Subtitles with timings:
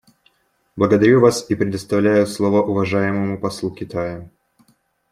[0.75, 4.31] Благодарю вас и предоставляю слово уважаемому послу Китая.